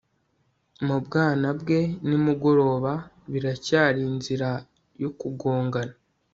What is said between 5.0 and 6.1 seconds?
yo kugongana